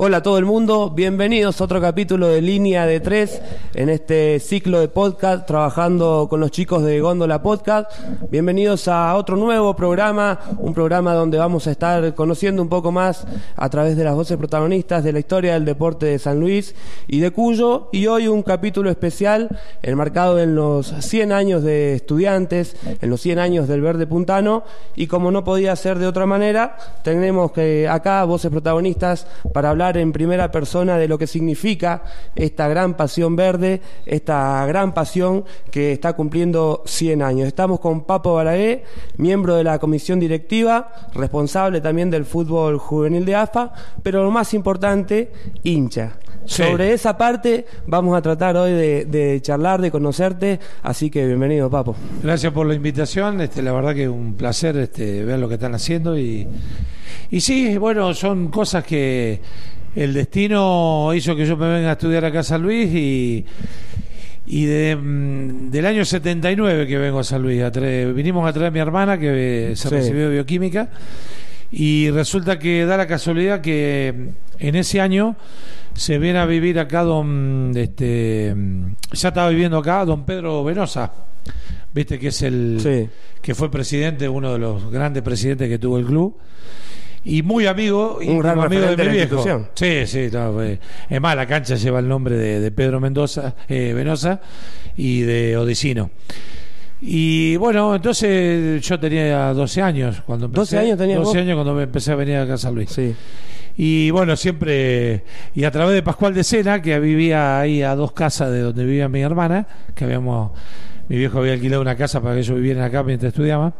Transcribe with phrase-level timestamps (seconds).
[0.00, 3.42] Hola a todo el mundo, bienvenidos a otro capítulo de Línea de Tres
[3.74, 7.90] en este ciclo de podcast trabajando con los chicos de Góndola Podcast.
[8.30, 13.26] Bienvenidos a otro nuevo programa, un programa donde vamos a estar conociendo un poco más
[13.56, 16.76] a través de las voces protagonistas de la historia del deporte de San Luis
[17.08, 17.88] y de Cuyo.
[17.90, 19.48] Y hoy un capítulo especial
[19.82, 24.62] enmarcado en los 100 años de estudiantes, en los 100 años del Verde Puntano.
[24.94, 29.87] Y como no podía ser de otra manera, tenemos que acá voces protagonistas para hablar
[29.96, 32.02] en primera persona de lo que significa
[32.34, 37.48] esta gran pasión verde, esta gran pasión que está cumpliendo 100 años.
[37.48, 38.84] Estamos con Papo Balaguer,
[39.16, 44.54] miembro de la comisión directiva, responsable también del fútbol juvenil de AFA, pero lo más
[44.54, 45.32] importante,
[45.62, 46.18] hincha.
[46.44, 51.94] Sobre esa parte vamos a tratar hoy de, charlar, de conocerte, así que bienvenido, Papo.
[52.22, 55.54] Gracias por la invitación, este, la verdad que es un placer este, ver lo que
[55.54, 56.46] están haciendo y,
[57.30, 59.40] y sí, bueno, son cosas que
[59.94, 63.44] el destino hizo que yo me venga a estudiar acá a San Luis y,
[64.46, 67.62] y de, mm, del año 79 que vengo a San Luis.
[67.62, 70.90] A vinimos a traer a mi hermana que se recibió de bioquímica
[71.70, 75.36] y resulta que da la casualidad que en ese año
[75.94, 78.54] se viene a vivir acá don este
[79.12, 81.12] ya estaba viviendo acá don Pedro Venosa
[81.92, 83.10] viste que es el
[83.42, 86.36] que fue presidente uno de los grandes presidentes que tuvo el club
[87.24, 89.68] y muy amigo, y un gran amigo de, mi institución.
[89.74, 90.28] Sí, sí,
[91.10, 94.40] es más, la cancha lleva el nombre de, Pedro Mendoza, eh, Venosa
[94.96, 96.10] y de Odicino.
[97.00, 100.76] Y bueno, entonces yo tenía 12 años cuando empecé.
[100.76, 102.90] 12 años tenía 12 años cuando empecé a venir a Casa Luis.
[102.90, 103.14] Sí.
[103.80, 105.22] Y bueno, siempre,
[105.54, 108.84] y a través de Pascual de Sena, que vivía ahí a dos casas de donde
[108.84, 110.50] vivía mi hermana, que habíamos,
[111.08, 113.72] mi viejo había alquilado una casa para que ellos vivieran acá mientras estudiaba.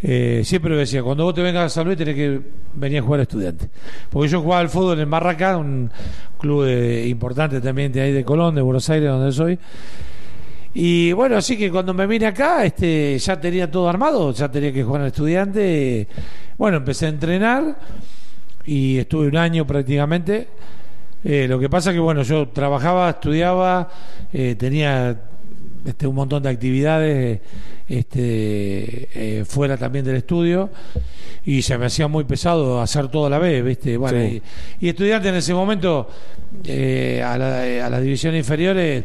[0.00, 2.40] Eh, siempre decía, cuando vos te vengas a San Luis tenés que
[2.74, 3.68] venir a jugar a estudiante.
[4.10, 5.90] Porque yo jugaba al fútbol en Barraca, un
[6.38, 6.66] club
[7.06, 9.58] importante también de ahí de Colón, de Buenos Aires, donde soy.
[10.74, 14.72] Y bueno, así que cuando me vine acá, este, ya tenía todo armado, ya tenía
[14.72, 16.06] que jugar al estudiante.
[16.56, 17.76] Bueno, empecé a entrenar
[18.64, 20.48] y estuve un año prácticamente.
[21.24, 23.88] Eh, lo que pasa que, bueno, yo trabajaba, estudiaba,
[24.32, 25.20] eh, tenía
[25.88, 27.40] este, un montón de actividades
[27.88, 30.70] este, eh, fuera también del estudio
[31.44, 33.96] y se me hacía muy pesado hacer todo a la vez, ¿viste?
[33.96, 34.22] Bueno,
[34.80, 36.08] y, estudiante en ese momento
[36.64, 39.04] eh, a, la, a las divisiones inferiores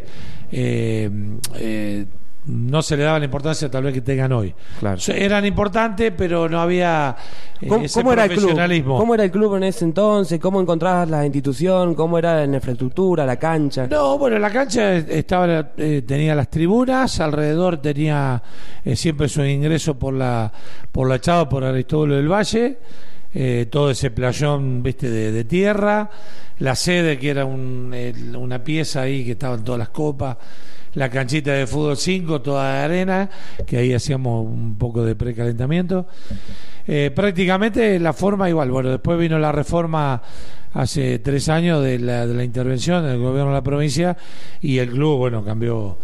[0.52, 2.06] eh,
[2.46, 4.54] no se le daba la importancia tal vez que tengan hoy.
[4.80, 5.00] Claro.
[5.08, 7.16] Eran importantes, pero no había
[7.62, 8.98] eh, ¿Cómo, era el club?
[8.98, 10.40] ¿Cómo era el club en ese entonces?
[10.40, 11.96] ¿Cómo encontrabas la institución?
[11.96, 13.88] ¿Cómo era la infraestructura, la cancha?
[13.88, 18.42] No, bueno, la cancha estaba eh, tenía las tribunas, alrededor tenía
[18.84, 20.52] eh, siempre su ingreso por la
[20.92, 22.78] por la echada por Aristóbulo del Valle.
[23.70, 26.10] Todo ese playón viste de, tierra,
[26.60, 30.38] la sede que era una pieza ahí que estaban todas las copas,
[30.96, 33.30] la canchita de fútbol 5, toda de arena,
[33.66, 36.08] que ahí hacíamos un poco de precalentamiento.
[36.86, 38.70] Eh, prácticamente la forma igual.
[38.70, 40.22] Bueno, después vino la reforma
[40.74, 44.18] hace tres años de la, de la intervención del gobierno de la provincia
[44.62, 45.98] y el club, bueno, cambió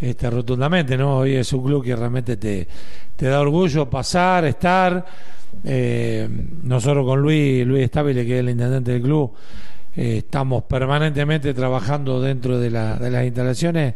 [0.00, 1.18] este, rotundamente, ¿no?
[1.18, 2.66] Hoy es un club que realmente te,
[3.16, 5.04] te da orgullo pasar, estar.
[5.64, 6.28] Eh,
[6.62, 9.32] nosotros con Luis, Luis Estabile, que es el intendente del club,
[9.96, 13.94] eh, estamos permanentemente trabajando dentro de, la, de las instalaciones,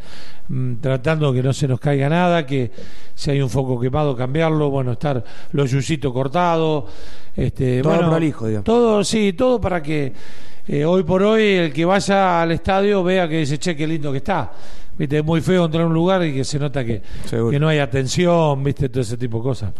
[0.48, 2.70] mm, tratando que no se nos caiga nada, que
[3.14, 6.84] si hay un foco quemado, cambiarlo, bueno, estar los yusitos cortados,
[7.36, 10.12] este, todo bueno, prolijo, todo, sí, todo para que
[10.66, 14.10] eh, hoy por hoy el que vaya al estadio vea que dice, che, qué lindo
[14.10, 14.50] que está.
[14.96, 17.68] Viste, es muy feo entrar a un lugar y que se nota que, que no
[17.68, 19.72] hay atención, viste, todo ese tipo de cosas.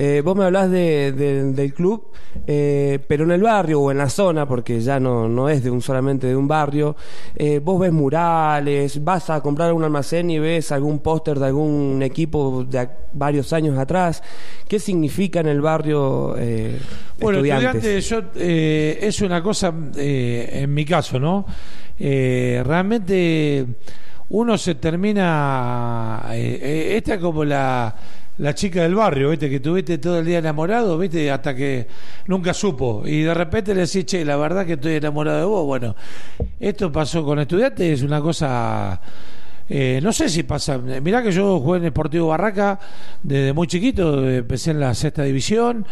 [0.00, 2.12] Eh, vos me hablás de, del club,
[2.46, 5.72] eh, pero en el barrio o en la zona, porque ya no, no es de
[5.72, 6.94] un solamente de un barrio,
[7.34, 12.00] eh, vos ves murales, vas a comprar un almacén y ves algún póster de algún
[12.04, 14.22] equipo de varios años atrás.
[14.68, 16.36] ¿Qué significa en el barrio
[17.18, 18.08] bueno, estudiantes?
[18.08, 21.44] yo, es una cosa, en mi caso, ¿no?
[21.98, 23.66] realmente
[24.30, 26.22] uno se termina.
[26.32, 27.94] Eh, eh, esta es como la,
[28.38, 29.48] la chica del barrio, ¿viste?
[29.50, 31.30] Que tuviste todo el día enamorado, ¿viste?
[31.30, 31.86] Hasta que
[32.26, 33.02] nunca supo.
[33.06, 35.66] Y de repente le decís, che, la verdad que estoy enamorado de vos.
[35.66, 35.96] Bueno,
[36.60, 39.00] esto pasó con estudiantes, es una cosa.
[39.68, 40.78] Eh, no sé si pasa.
[40.78, 42.78] Mirá que yo jugué en el Sportivo Barraca
[43.22, 45.84] desde muy chiquito, empecé en la sexta división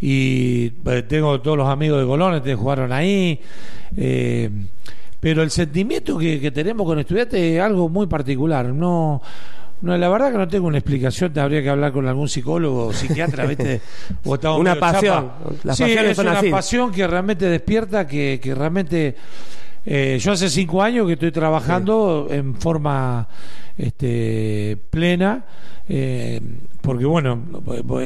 [0.00, 0.70] y
[1.08, 3.40] tengo todos los amigos de Colón que jugaron ahí.
[3.96, 4.50] Eh,
[5.20, 8.66] pero el sentimiento que, tenemos con estudiantes es algo muy particular.
[8.66, 9.20] No,
[9.80, 12.86] No, la verdad que no tengo una explicación, te habría que hablar con algún psicólogo
[12.86, 13.80] o psiquiatra, ¿viste?
[14.24, 15.30] O Una pasión.
[15.64, 16.50] Las sí, pasiones es son una así.
[16.50, 19.14] pasión que realmente despierta, que, que realmente...
[19.86, 23.26] eh, yo hace cinco años que estoy trabajando en forma
[23.78, 25.44] este, plena,
[25.88, 26.40] eh,
[26.82, 27.40] porque bueno,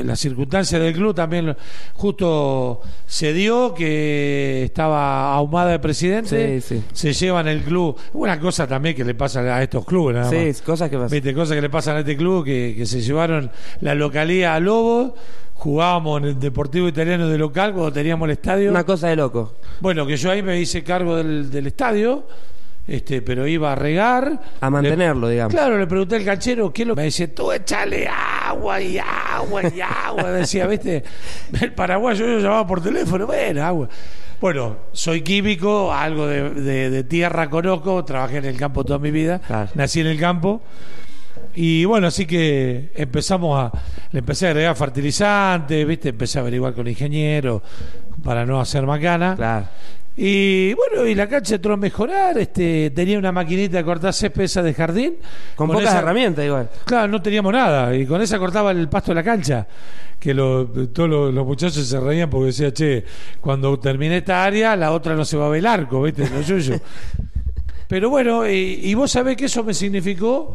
[0.04, 1.56] las circunstancias del club también
[1.94, 6.84] justo se dio que estaba ahumada de presidente, Sí, sí.
[6.92, 10.56] se llevan el club, una cosa también que le pasa a estos clubes, nada más.
[10.56, 11.10] Sí, cosas que pasan.
[11.10, 14.60] Viste, cosas que le pasan a este club, que, que se llevaron la localía a
[14.60, 15.14] Lobo,
[15.54, 18.70] jugábamos en el Deportivo Italiano de local cuando teníamos el estadio.
[18.70, 19.54] Una cosa de loco.
[19.80, 22.26] Bueno, que yo ahí me hice cargo del, del estadio,
[22.86, 24.40] este, pero iba a regar.
[24.60, 25.54] A mantenerlo, Le- digamos.
[25.54, 29.62] Claro, le pregunté al canchero, ¿qué es lo Me dice, tú échale agua y agua
[29.74, 30.30] y agua.
[30.32, 31.02] Decía, ¿viste?
[31.60, 33.88] El paraguayo yo llamaba por teléfono, bueno, agua.
[34.40, 39.10] Bueno, soy químico, algo de, de- de tierra conozco, trabajé en el campo toda mi
[39.12, 39.70] vida, Claro.
[39.74, 40.60] nací en el campo.
[41.54, 43.70] Y bueno, así que empezamos a.
[44.10, 46.08] Le empecé a agregar fertilizantes, ¿viste?
[46.08, 47.60] Empecé a averiguar con ingenieros
[48.24, 49.34] para no hacer macana.
[49.36, 49.66] Claro.
[50.16, 52.36] Y bueno, y la cancha entró a mejorar.
[52.38, 55.14] Este, tenía una maquinita de cortar césped de jardín.
[55.56, 56.68] Con, pocas esa- herramientas igual.
[56.84, 57.94] Claro, no teníamos nada.
[57.96, 59.66] Y con esa cortaba el pasto de la cancha.
[60.18, 63.04] Que lo- todos los, los muchachos se reían porque decía, che,
[63.40, 66.28] cuando termine esta área, la otra no se va a ver el arco, ¿viste?
[66.28, 66.80] Lo.
[67.88, 70.54] Pero bueno, y, y vos sabés que eso me significó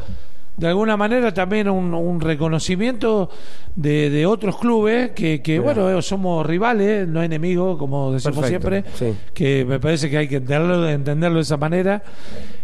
[0.57, 3.29] de alguna manera también un, un reconocimiento
[3.75, 8.69] de, de otros clubes que, que bueno, eh, somos rivales, no enemigos, como decimos Perfecto,
[8.69, 9.17] siempre, sí.
[9.35, 12.01] que me parece que hay que entenderlo, entenderlo de esa manera.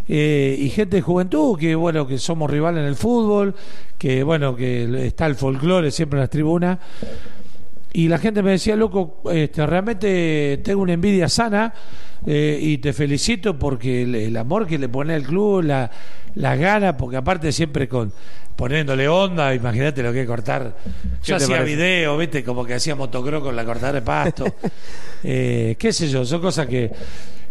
[0.08, 3.54] Eh, y gente de juventud, que bueno, que somos rivales en el fútbol,
[3.96, 6.78] que bueno, que está el folclore siempre en las tribunas.
[7.96, 11.72] Y la gente me decía, loco, este, realmente tengo una envidia sana
[12.26, 15.90] eh, y te felicito porque el, el amor que le pone al club, la,
[16.34, 18.12] la gana, porque aparte siempre con
[18.56, 20.76] poniéndole onda, imagínate lo que es cortar.
[21.22, 21.76] ¿Qué Yo hacía parece?
[21.76, 24.44] video, viste, como que hacía motocross con la cortadora de pasto.
[25.26, 26.90] Eh, qué sé yo, son cosas que,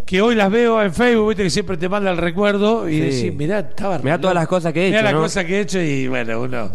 [0.06, 3.00] que hoy las veo en Facebook, viste, que siempre te manda el recuerdo y Sí.
[3.02, 5.22] decís, mirá, estaba Mirá todas las cosas que he Mirá hecho, las ¿no?
[5.22, 6.72] cosas que he hecho y bueno, uno.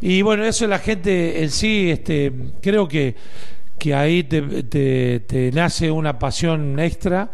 [0.00, 3.14] Y bueno, eso la gente en sí, este, creo que,
[3.78, 7.30] que ahí te, te- te nace una pasión extra.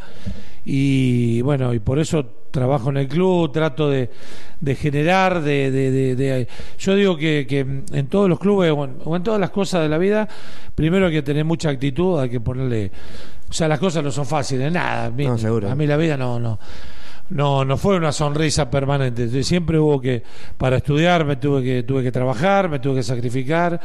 [0.65, 4.11] Y bueno, y por eso trabajo en el club, trato de,
[4.61, 6.49] de generar, de, de-
[6.79, 9.83] yo digo que, que en todos los clubes o en, o en todas las cosas
[9.83, 10.29] de la vida,
[10.75, 12.93] primero hay que tener mucha actitud, hay que ponerle,
[13.49, 15.71] o sea, las cosas no son fáciles, nada, a mí, No, seguro.
[15.71, 16.59] a mí la vida no, no,
[17.31, 19.43] no, no fue una sonrisa permanente.
[19.43, 20.23] Siempre hubo que,
[20.59, 23.81] para estudiar, me tuve que, tuve que trabajar, me tuve que sacrificar.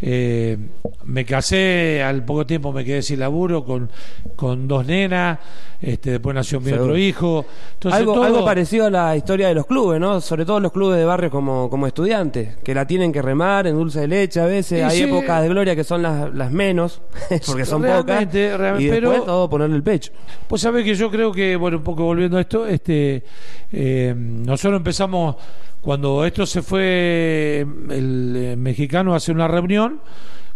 [0.00, 0.56] Eh,
[1.04, 3.90] me casé, al poco tiempo me quedé sin laburo con,
[4.36, 5.38] con dos nenas,
[5.80, 6.84] este, después nació mi Seguro.
[6.84, 7.44] otro hijo.
[7.74, 10.20] Entonces, algo, todo- algo parecido a la historia de los clubes, ¿no?
[10.20, 13.74] Sobre todo los clubes de barrio como, como estudiantes, que la tienen que remar en
[13.76, 14.78] dulce de leche a veces.
[14.80, 15.02] Y Hay sí.
[15.04, 17.00] épocas de gloria que son las, las menos,
[17.46, 18.04] porque son pocas.
[18.06, 20.12] Realmente, real- y después pero- todo ponerle el pecho.
[20.46, 23.24] Pues sabés que yo creo que, bueno, un poco volviendo a esto, este,
[23.72, 25.36] eh, nosotros empezamos,
[25.80, 27.60] cuando esto se fue,
[27.90, 30.00] el eh, mexicano hace una reunión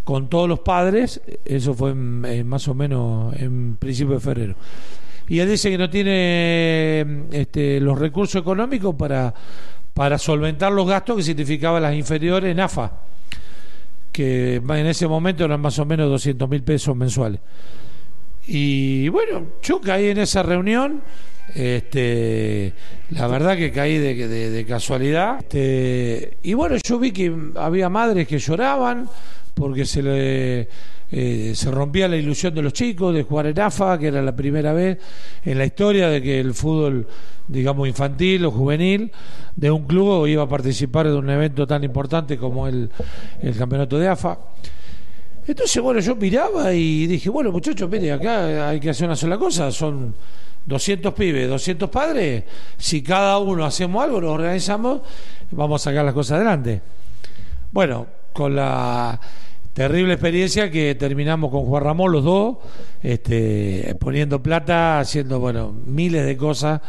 [0.05, 4.55] con todos los padres, eso fue en- en más o menos en principio de febrero.
[5.29, 9.33] Y él dice que no tiene este, los recursos económicos para,
[9.95, 12.93] para solventar los gastos que significaba las inferiores en AFA,
[14.11, 17.41] que en ese momento eran más o menos 200 mil pesos mensuales.
[18.47, 21.01] Y bueno, yo caí en esa reunión.
[21.55, 22.73] Este,
[23.11, 25.39] la verdad que caí de, de- de casualidad.
[25.41, 29.09] Este, y bueno, yo vi que había madres que lloraban
[29.55, 30.69] porque se le
[31.15, 34.35] eh, se rompía la ilusión de los chicos de jugar en AFA, que era la
[34.35, 34.99] primera vez
[35.45, 37.07] en la historia de que el fútbol,
[37.49, 39.13] digamos, infantil o juvenil
[39.55, 42.89] de un club iba a participar de un evento tan importante como el,
[43.43, 44.39] el campeonato de AFA.
[45.47, 49.37] Entonces, bueno, yo miraba y dije, bueno, muchachos, mire, acá hay que hacer una sola
[49.37, 50.15] cosa, son
[50.67, 52.45] 200 pibes, 200 padres,
[52.77, 55.01] si cada uno hacemos algo, nos organizamos,
[55.51, 56.81] vamos a sacar las cosas adelante.
[57.73, 59.19] Bueno, con la
[59.73, 62.57] terrible experiencia que terminamos con Juan Ramón los dos,
[63.03, 66.81] este, poniendo plata, haciendo, bueno, miles de cosas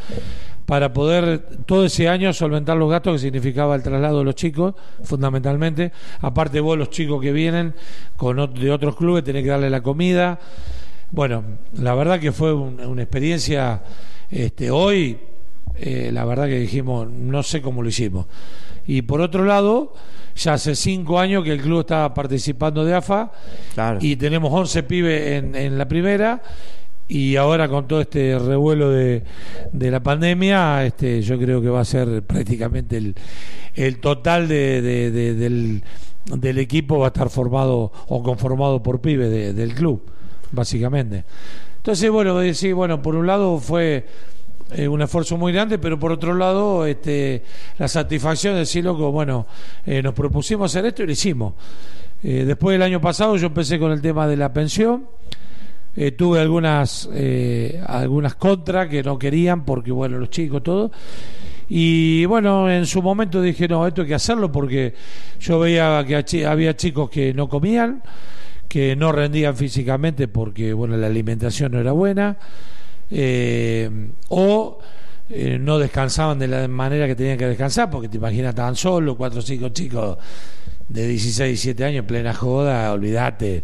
[0.65, 4.75] para poder todo ese año solventar los gastos que significaba el traslado de los chicos,
[5.03, 5.91] fundamentalmente.
[6.21, 7.73] Aparte vos, los chicos que vienen
[8.15, 10.39] con de otros clubes, tenés que darle la comida.
[11.13, 11.43] Bueno,
[11.73, 13.83] la verdad que fue un- una experiencia,
[14.31, 15.19] este, hoy,
[15.75, 18.25] eh, la verdad que dijimos, no sé cómo lo hicimos.
[18.87, 19.93] Y por otro lado,
[20.35, 23.31] ya hace cinco años que el club está participando de AFA
[23.75, 23.99] Claro.
[24.01, 26.41] y tenemos 11 pibes en, en la primera
[27.07, 29.21] y ahora con todo este revuelo de,
[29.71, 33.13] de, la pandemia, este, yo creo que va a ser prácticamente el,
[33.75, 35.83] el total de, del,
[36.25, 40.01] del, equipo va a estar formado o conformado por pibes del club,
[40.53, 41.25] básicamente.
[41.77, 44.05] Entonces, bueno, decir, bueno, por un lado fue
[44.71, 47.43] eh, un esfuerzo muy grande, pero por otro lado, este,
[47.77, 49.45] la satisfacción de decir, loco, bueno,
[49.85, 51.53] eh, nos propusimos hacer esto y lo hicimos.
[52.23, 55.07] Eh, después del año pasado yo empecé con el tema de la pensión.
[56.17, 57.07] tuve algunas
[57.85, 60.89] algunas contras que no querían porque bueno los chicos todo
[61.69, 64.95] y bueno en su momento dije no esto hay que hacerlo porque
[65.39, 68.01] yo veía que había chicos que no comían
[68.73, 72.37] que no rendían físicamente porque bueno la alimentación no era buena
[73.11, 73.87] eh,
[74.29, 74.79] o
[75.29, 79.15] eh, no descansaban de la manera que tenían que descansar porque te imaginas estaban solos
[79.15, 80.17] cuatro o cinco chicos
[80.89, 83.61] de 16 17 años en plena joda olvídate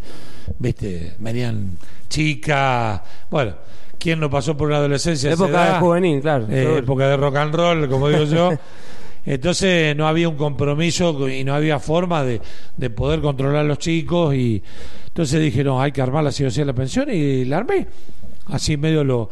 [0.59, 1.75] viste venían
[2.07, 3.01] chicas
[3.31, 3.55] bueno
[3.97, 5.29] ¿Quién no pasó por una adolescencia?
[5.29, 6.47] Época de juvenil, claro.
[6.49, 8.51] Eh, época de rock and roll, como digo yo.
[9.25, 12.41] Entonces no había un compromiso y no había forma de,
[12.77, 14.63] de poder controlar a los chicos y
[15.07, 17.88] entonces dije, no, hay que armar la situación de la pensión y la armé.
[18.45, 19.29] Así medio lo,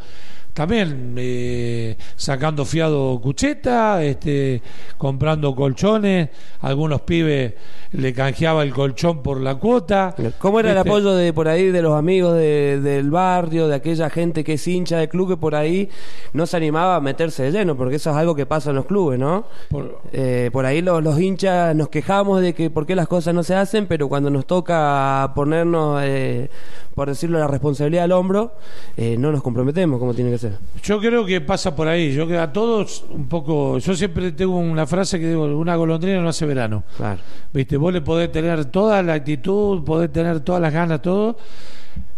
[0.58, 4.60] también eh, sacando fiado cucheta, este,
[4.96, 6.30] comprando colchones,
[6.62, 7.54] algunos pibes
[7.92, 10.16] le canjeaba el colchón por la cuota.
[10.38, 14.10] ¿Cómo era el este, apoyo de por ahí de los amigos del barrio, de aquella
[14.10, 15.90] gente que es hincha del club que por ahí
[16.32, 17.76] no se animaba a meterse de lleno?
[17.76, 19.44] Porque eso es algo que pasa en los clubes, ¿no?
[19.70, 23.32] Por, eh, por ahí los, los, hinchas nos quejamos de que por qué las cosas
[23.32, 26.50] no se hacen, pero cuando nos toca ponernos, eh,
[26.96, 28.54] por decirlo, la responsabilidad al hombro,
[28.96, 30.47] no nos comprometemos como tiene que ser.
[30.82, 32.12] Yo creo que pasa por ahí.
[32.12, 33.78] Yo que a todos un poco.
[33.78, 36.84] Yo siempre tengo una frase que digo: una golondrina no hace verano.
[36.96, 37.20] Claro.
[37.52, 41.36] Viste, vos le podés tener toda la actitud, podés tener todas las ganas, todo.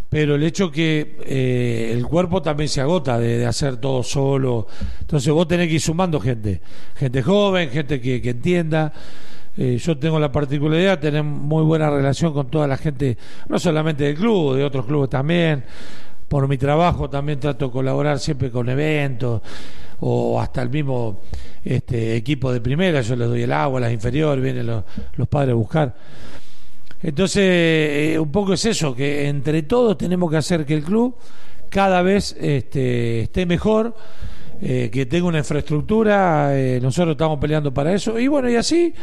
[0.08, 4.66] Pero el hecho que eh, el cuerpo también se agota de, hacer todo solo.
[5.00, 6.60] Entonces vos tenés que ir sumando gente.
[6.96, 8.92] Gente joven, gente que, que entienda.
[9.56, 13.18] Eh, yo tengo la particularidad de tener muy buena relación con toda la gente,
[13.48, 15.64] no solamente del club, de otros clubes también
[16.30, 19.42] por mi trabajo también trato de colaborar siempre con eventos
[19.98, 21.22] o hasta el mismo
[21.64, 25.54] este, equipo de primera, yo les doy el agua, las inferiores, vienen los, padres a
[25.56, 25.92] buscar.
[27.02, 31.16] Entonces, eh, un poco es eso, que entre todos tenemos que hacer que el club
[31.68, 33.96] cada vez este, esté mejor,
[34.62, 38.94] eh, que tenga una infraestructura, eh, nosotros estamos peleando para eso, y bueno, y así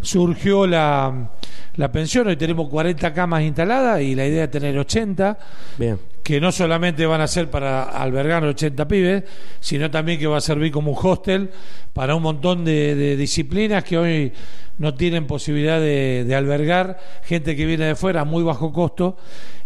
[0.00, 1.32] surgió la,
[1.74, 5.36] la pensión, hoy tenemos 40 camas instaladas y la idea es tener 80.
[5.78, 9.22] Bien que no solamente van a ser para albergar 80 pibes,
[9.60, 11.50] sino también que va a servir como un hostel
[11.92, 14.32] para un montón de, disciplinas que hoy
[14.78, 19.16] no tienen posibilidad de, albergar gente que viene de fuera a muy bajo costo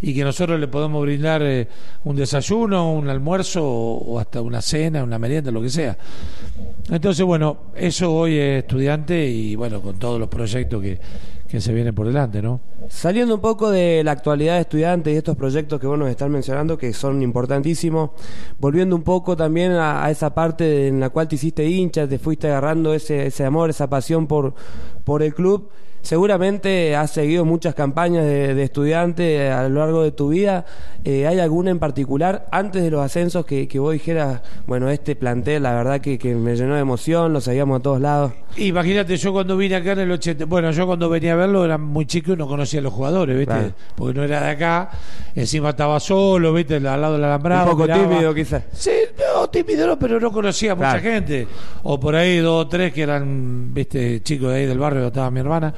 [0.03, 1.67] y que nosotros le podemos brindar eh,
[2.03, 5.97] un desayuno, un almuerzo o, hasta una cena, una merienda, lo que sea.
[6.91, 10.99] Entonces, bueno, eso hoy es estudiante y bueno, con todos los proyectos que,
[11.51, 12.61] que se vienen por delante, ¿no?
[12.87, 16.29] Saliendo un poco de la actualidad de estudiantes y estos proyectos que vos nos estás
[16.29, 18.11] mencionando, que son importantísimos,
[18.57, 22.47] volviendo un poco también a, esa parte en la cual te hiciste hincha, te fuiste
[22.47, 24.53] agarrando ese, ese amor, esa pasión por,
[25.03, 25.69] por el club.
[26.01, 30.65] Seguramente has seguido muchas campañas de, estudiantes a lo largo de tu vida.
[31.03, 35.15] Eh, ¿Hay alguna en particular antes de los ascensos que, que vos dijeras, bueno, este
[35.15, 38.33] plantel, la verdad que, que, me llenó de emoción, lo seguíamos a todos lados?
[38.57, 41.77] Imagínate, yo cuando vine acá en el 80, bueno, yo cuando venía a verlo era
[41.77, 43.73] muy chico y no conocía a los jugadores, ¿viste?
[43.95, 44.89] Porque no era de acá,
[45.35, 46.75] encima estaba solo, ¿viste?
[46.75, 47.71] Al lado del alambrado.
[47.71, 48.63] Un poco tímido, quizás.
[48.73, 51.47] Sí, no, tímido no, pero no conocía a mucha gente.
[51.83, 54.21] O por ahí dos o tres que eran, ¿viste?
[54.21, 55.73] Chicos de ahí del barrio, estaba mi hermana.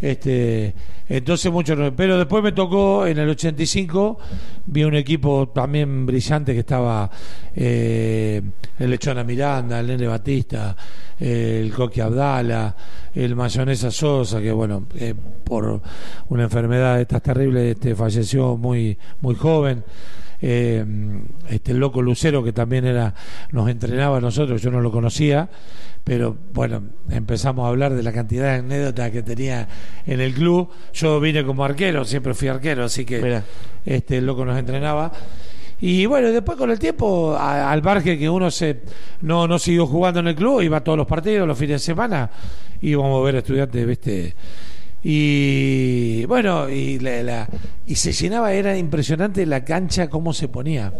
[0.00, 0.74] Este,
[1.08, 4.18] entonces mucho pero después me tocó en el 85
[4.66, 7.10] vi un equipo también brillante que estaba
[7.56, 8.40] eh,
[8.78, 10.76] el Lechona Miranda, el Nene Batista,
[11.18, 12.76] el Coqui Abdala,
[13.14, 15.14] el Mayonesa Sosa, que bueno, eh,
[15.44, 15.80] por
[16.28, 19.82] una enfermedad de estas terribles este, falleció muy, muy joven.
[20.40, 20.84] Eh,
[21.48, 23.14] este el loco Lucero que también era
[23.50, 25.48] nos entrenaba a nosotros, yo no lo conocía,
[26.04, 29.68] pero bueno, empezamos a hablar de la cantidad de anécdotas que tenía
[30.06, 30.70] en el club.
[30.94, 33.42] Yo vine como arquero, siempre fui arquero, así que
[33.84, 35.12] este el loco nos entrenaba.
[35.80, 38.80] Y bueno, después con el tiempo, al margen que uno se
[39.20, 41.86] no, no siguió jugando en el club, iba a todos los partidos, los fines de
[41.86, 42.30] semana,
[42.80, 44.34] íbamos a ver estudiantes, viste,
[45.02, 47.48] Y bueno, y, la, la-
[47.86, 50.92] y se llenaba, era impresionante la cancha cómo se ponía.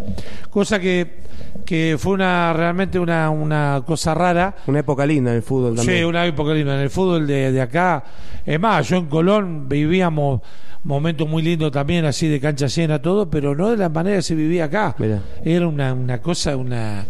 [0.50, 1.18] Cosa que,
[1.66, 4.54] que fue una realmente una, una cosa rara.
[4.66, 5.98] Una época linda en el fútbol también.
[5.98, 6.74] Sí, una época linda.
[6.76, 8.04] En el fútbol de, de acá,
[8.46, 10.40] es más, yo en Colón vivíamos
[10.84, 14.22] momentos muy lindos también, así de cancha llena, todo, pero no de la manera que
[14.22, 14.94] se vivía acá.
[14.98, 15.20] Mirá.
[15.44, 17.04] Era una, una cosa, una.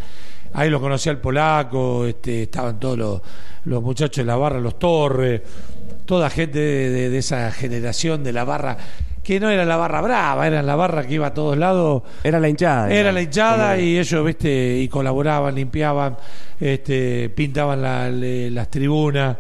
[0.55, 3.21] Ahí lo conocía el polaco, este, estaban todos los,
[3.65, 5.43] los muchachos de la barra, los Torres,
[6.05, 8.77] toda gente de, de- de esa generación de la barra,
[9.23, 12.03] que no era la barra brava, era la barra que iba a todos lados.
[12.25, 12.91] Era la hinchada.
[12.91, 16.17] Era la hinchada y ellos, viste, y colaboraban, limpiaban,
[16.59, 19.37] este, pintaban la- le- las tribunas.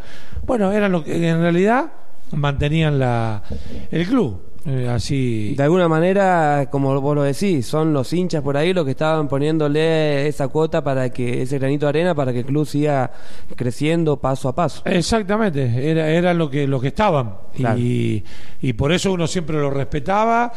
[0.47, 1.87] Bueno, eran lo que en realidad
[2.33, 3.43] mantenían la
[3.91, 4.43] el club.
[4.67, 5.55] Eh, así.
[5.57, 9.29] De alguna manera, como vos lo decís, son los hinchas por ahí los que estaban
[9.29, 13.11] poniéndole esa cuota para que ese granito de arena para que el club siga
[13.57, 14.83] creciendo paso a paso.
[14.85, 17.79] Exactamente, era, era lo que lo que estaban Claro.
[17.79, 18.23] y,
[18.63, 20.53] y por eso uno siempre lo respetaba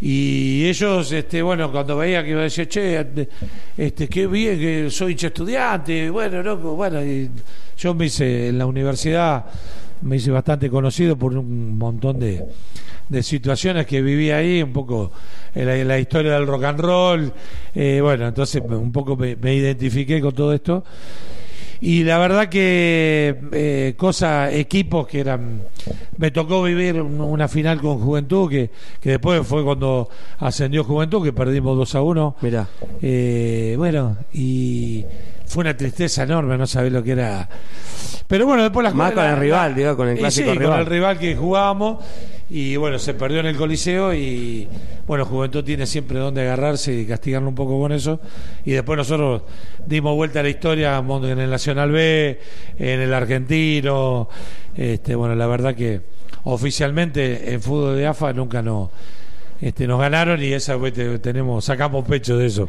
[0.00, 3.06] y ellos, este, bueno, cuando veía que iba a decir, che,
[3.76, 7.30] este, qué bien que soy hincha estudiante, bueno, loco, bueno, y
[7.78, 9.44] yo me hice en la universidad,
[10.02, 12.44] me hice bastante conocido por un montón de,
[13.08, 15.12] de situaciones que viví ahí, un poco
[15.54, 17.32] en la, la historia del rock and roll,
[17.74, 20.84] eh, bueno, entonces un poco me, me identifiqué con todo esto.
[21.84, 25.62] Y la verdad que eh, cosas, equipos que eran...
[26.16, 31.24] Me tocó vivir un- una final con Juventud, que, que después fue cuando ascendió Juventud,
[31.24, 32.36] que perdimos 2 a 1.
[32.42, 32.68] Mirá,
[33.02, 35.04] Eh, bueno, y
[35.52, 37.46] fue una tristeza enorme, no sabés lo que era.
[38.26, 40.72] Pero bueno, después las Más con el rival, digo, con el clásico sí, rival.
[40.72, 42.02] con el rival que jugábamos.
[42.48, 44.66] Y bueno, se perdió en el Coliseo y
[45.06, 48.18] bueno, Juventud tiene siempre donde agarrarse y castigarlo un poco con eso.
[48.64, 49.42] Y después nosotros
[49.86, 52.40] dimos vuelta a la historia en el Nacional B,
[52.78, 54.30] en el Argentino.
[54.74, 56.00] Este, bueno, la verdad que
[56.44, 58.90] oficialmente en fútbol de AFA nunca no,
[59.62, 62.68] este, nos ganaron y esa pues, te- tenemos sacamos pecho de eso.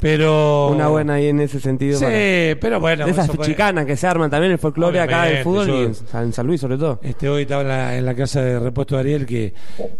[0.00, 1.98] Pero una buena ahí en ese sentido.
[1.98, 5.42] Sí, para- pero bueno, de esas chicanas que se arman también el folclore acá del
[5.44, 6.98] fútbol y yo- en San- en San Luis sobre todo.
[7.02, 9.54] Este, hoy estaba en la, en la casa de repuesto de Ariel que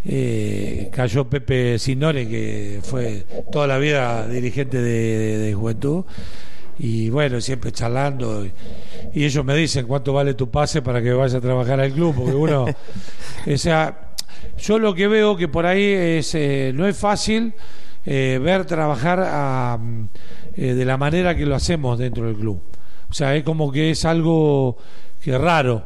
[0.04, 6.04] eh, cayó Pepe Sinore, que fue toda la vida dirigente de, de- de juventud.
[6.78, 8.44] Y bueno, siempre charlando.
[8.46, 8.52] Y,
[9.12, 12.14] y ellos me dicen cuánto vale tu pase para que vaya a trabajar al club,
[12.16, 12.64] porque uno.
[13.54, 14.09] o sea,
[14.58, 17.54] yo lo que veo que por ahí es eh, no es fácil
[18.04, 20.08] eh, ver trabajar mm,
[20.56, 22.60] eh, de la manera que lo hacemos dentro del club.
[23.08, 24.76] O sea, es como que es algo
[25.22, 25.84] que raro,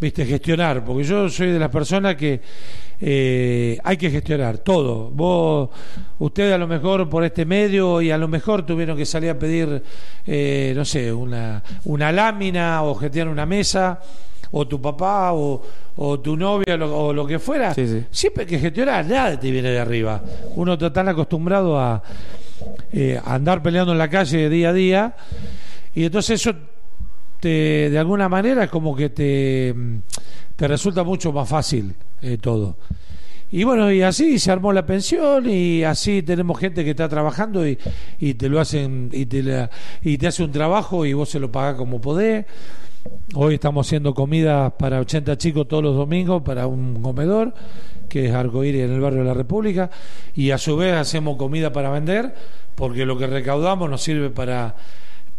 [0.00, 2.40] viste, gestionar, porque yo soy de las personas que
[3.00, 5.10] eh, hay que gestionar todo.
[5.10, 5.70] Vos,
[6.18, 9.38] ustedes a lo mejor por este medio y a lo mejor tuvieron que salir a
[9.38, 9.82] pedir,
[10.26, 14.00] eh, no sé, una, una lámina o gestionar una mesa,
[14.52, 15.62] o tu papá o,
[15.96, 17.74] o tu novia lo- o lo que fuera.
[17.74, 18.04] Sí, sí.
[18.10, 20.22] Siempre que gestionar, nada te viene de arriba.
[20.56, 22.02] Uno está tan acostumbrado a,
[22.92, 25.16] eh, a andar peleando en la calle día a día
[25.94, 26.54] y entonces eso
[27.40, 29.74] te, de alguna manera como que te,
[30.56, 32.76] te resulta mucho más fácil eh, todo.
[33.50, 37.66] Y bueno, y así se armó la pensión y así tenemos gente que está trabajando
[37.68, 37.78] y,
[38.18, 39.68] y te lo hacen y te, la-
[40.02, 42.46] y te hace un trabajo y vos se lo pagás como podés.
[43.34, 47.52] Hoy estamos haciendo comidas para 80 chicos todos los domingos para un comedor
[48.08, 49.90] que es Arcoíris en el barrio de la República
[50.36, 52.34] y a su vez hacemos comida para vender
[52.74, 54.76] porque lo que recaudamos nos sirve para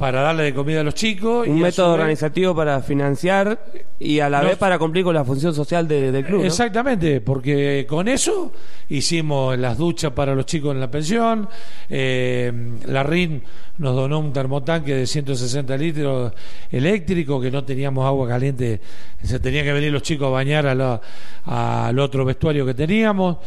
[0.03, 3.57] para darle de comida a los chicos Un y método organizativo para financiar
[3.97, 6.41] y a la vez para cumplir con la función social de- del club.
[6.41, 6.45] ¿no?
[6.45, 8.51] Exactamente, porque con eso
[8.89, 11.47] hicimos las duchas para los chicos en la pensión,
[11.89, 12.51] eh,
[12.85, 13.43] la RIN
[13.77, 16.33] nos donó un termotanque de 160 litros
[16.69, 18.81] eléctrico, que no teníamos agua caliente,
[19.23, 20.99] se tenían que venir los chicos a bañar a la-
[21.45, 23.37] al otro vestuario que teníamos,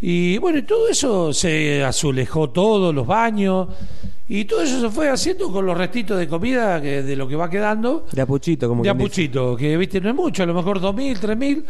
[0.00, 3.68] y bueno, y todo eso se azulejó todo, los baños,
[4.28, 7.36] y todo eso se fue haciendo con los restitos de comida que, de lo que
[7.36, 10.80] va quedando De apuchito, como de apuchito, que viste no es mucho, a lo mejor
[10.80, 11.64] dos mil, tres mil,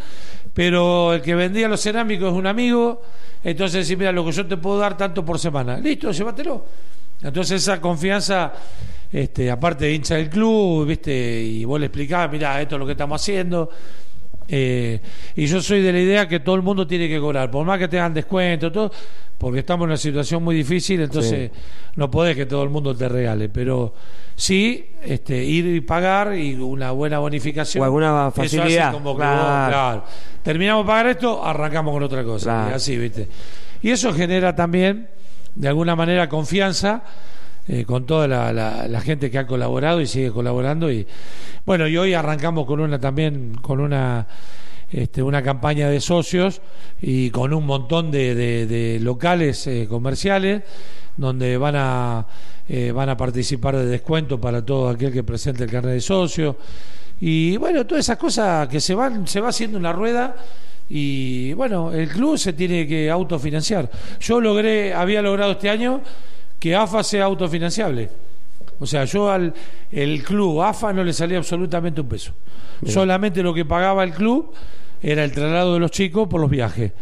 [0.53, 3.01] pero el que vendía los cerámicos es un amigo,
[3.43, 6.65] entonces decís, mira, lo que yo te puedo dar tanto por semana, listo, llévatelo.
[7.21, 8.51] Entonces esa confianza,
[9.11, 12.85] este, aparte de hincha del club, viste, y vos le explicás, mira, esto es lo
[12.85, 13.69] que estamos haciendo.
[14.47, 14.99] Eh,
[15.35, 17.79] y yo soy de la idea que todo el mundo tiene que cobrar, por más
[17.79, 18.91] que te hagan descuento, todo,
[19.37, 21.51] porque estamos en una situación muy difícil, entonces
[21.95, 23.93] no podés que todo el mundo te regale, pero
[24.35, 27.81] sí este, ir y pagar y una buena bonificación.
[27.81, 29.37] O alguna Eso facilidad, como que claro.
[29.41, 30.03] vos, claro,
[30.43, 32.71] terminamos de pagar esto, arrancamos con otra cosa, Claro.
[32.71, 33.27] y así, ¿viste?
[33.81, 35.09] Y eso genera también,
[35.55, 37.03] de alguna manera, confianza
[37.67, 40.91] eh, con toda la, la- la gente que ha colaborado y sigue colaborando.
[40.91, 41.05] Y
[41.65, 44.27] bueno, y hoy arrancamos con una también, con una
[44.91, 46.61] este, una campaña de socios
[47.01, 50.61] y con un montón de, de- locales eh, comerciales
[51.17, 52.27] donde van a
[52.69, 56.57] eh, van a participar de descuento para todo aquel que presente el carnet de socio
[57.19, 60.35] y bueno todas esas cosas que se van se va haciendo una rueda
[60.89, 66.01] y bueno el club se tiene que autofinanciar yo logré había logrado este año
[66.63, 68.09] que AFA sea autofinanciable.
[68.79, 69.53] O sea yo al
[69.91, 72.31] el club AFA no le salía absolutamente un peso.
[72.87, 74.53] Solamente lo que pagaba el club
[75.01, 76.93] era el traslado de los chicos por los viajes.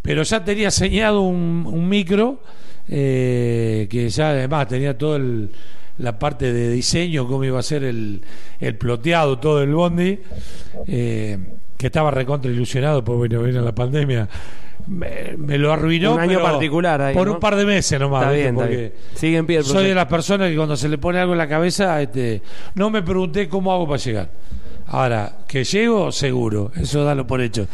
[0.00, 2.40] Pero ya tenía señado un, un micro
[2.88, 5.18] eh, que ya además tenía toda
[5.98, 8.22] la parte de diseño, cómo iba a ser el,
[8.60, 10.20] el ploteado, todo el bondi,
[10.86, 11.36] eh,
[11.76, 14.28] que estaba recontra ilusionado, pues bueno, vino la pandemia.
[14.88, 16.14] Me, me lo arruinó.
[16.14, 17.34] Un año pero particular ahí, Por ¿no?
[17.34, 18.22] un par de meses nomás.
[18.22, 18.92] Está bien, está Porque bien.
[19.14, 21.38] Sigue en pie el soy de las personas que cuando se le pone algo en
[21.38, 22.40] la cabeza, este,
[22.74, 24.30] no me pregunté cómo hago para llegar.
[24.86, 27.66] Ahora, que llego, seguro, eso dalo por hecho.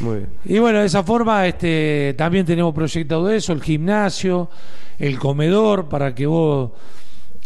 [0.00, 0.28] Muy bien.
[0.44, 4.50] Y bueno, de esa forma este, también tenemos proyectado eso, el gimnasio,
[4.98, 6.72] el comedor, para que vos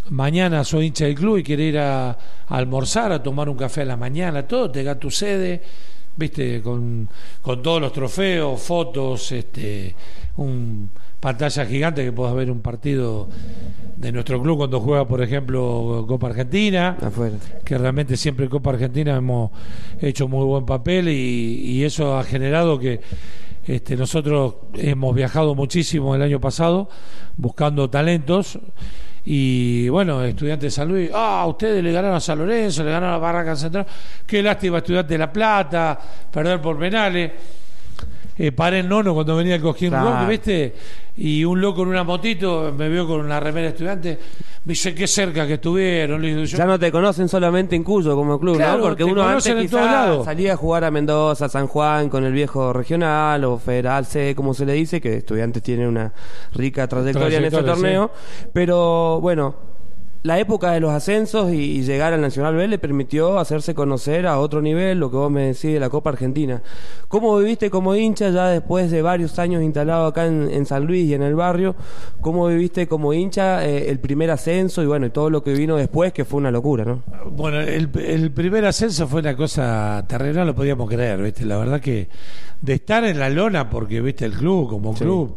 [0.08, 2.16] mañana sos hincha del club y querés ir a, a
[2.48, 5.60] almorzar, a tomar un café a la mañana, todo, tengas tu sede,
[6.16, 7.08] viste, con,
[7.42, 9.94] con todos los trofeos, fotos, este,
[10.36, 13.28] un pantalla gigante que puedas ver un partido
[13.96, 17.36] de nuestro club cuando juega, por ejemplo, Copa Argentina Afuera.
[17.64, 19.50] que realmente siempre en Copa Argentina hemos
[20.00, 23.00] hecho muy buen papel y, y eso ha generado que
[23.66, 26.88] este, nosotros hemos viajado muchísimo el año pasado
[27.36, 28.58] buscando talentos
[29.24, 33.14] y bueno, estudiantes de San Luis, ah, ustedes le ganaron a San Lorenzo, le ganaron
[33.14, 33.86] a Barraca Central,
[34.26, 35.98] qué lástima estudiante de La Plata,
[36.30, 37.30] perder por penales.
[38.42, 40.20] Eh, paré en nono cuando venía el Cojín Claro.
[40.20, 40.74] Rock, ¿viste?
[41.18, 44.18] Y un loco en una motito me vio con una remera estudiante,
[44.64, 46.22] me dice qué cerca que estuvieron.
[46.22, 48.84] Yo, Ya no te conocen solamente en Cuyo como club, Claro, ¿no?
[48.84, 53.44] Porque uno antes quizás salía a jugar a Mendoza, San Juan con el viejo regional
[53.44, 56.10] o federal C, como se le dice, que estudiantes tienen una
[56.54, 58.10] rica trayectoria, en ese torneo.
[58.54, 59.54] Pero bueno,
[60.22, 64.26] la época de los ascensos y, y llegar al Nacional B le permitió hacerse conocer
[64.26, 66.62] a otro nivel, lo que vos me decís de la Copa Argentina.
[67.08, 71.06] ¿Cómo viviste como hincha ya después de varios años instalado acá en, en San Luis
[71.08, 71.74] y en el barrio?
[72.20, 75.76] ¿Cómo viviste como hincha eh, el primer ascenso y bueno, y todo lo que vino
[75.76, 77.02] después, que fue una locura, ¿no?
[77.30, 81.46] Bueno, el, el primer ascenso fue una cosa terrenal, lo podíamos creer, ¿viste?
[81.46, 82.08] La verdad que
[82.60, 84.26] de estar en la lona, porque, ¿viste?
[84.26, 85.04] El club, como Sí.
[85.04, 85.34] club.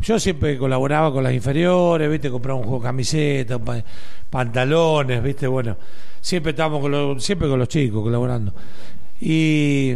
[0.00, 2.30] Yo siempre colaboraba con las inferiores, ¿viste?
[2.30, 3.84] Compraba un juego de camisetas, pa-
[4.30, 5.46] pantalones, ¿viste?
[5.46, 5.76] Bueno,
[6.20, 8.54] siempre estábamos con los, siempre con los chicos colaborando.
[9.20, 9.94] Y,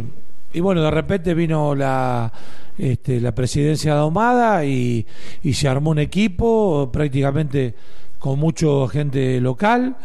[0.53, 2.31] y bueno, de repente vino la,
[2.77, 5.05] este, la presidencia de Ahumada y,
[5.41, 7.73] y se armó un equipo prácticamente
[8.19, 9.95] con mucha gente local,